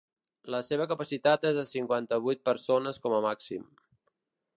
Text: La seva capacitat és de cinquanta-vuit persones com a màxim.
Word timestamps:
La 0.53 0.59
seva 0.67 0.85
capacitat 0.91 1.45
és 1.49 1.59
de 1.59 1.65
cinquanta-vuit 1.73 2.41
persones 2.49 2.99
com 3.05 3.17
a 3.19 3.21
màxim. 3.27 3.69